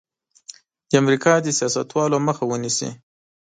[0.89, 2.89] د امریکا د سیاستوالو مخه ونیسي.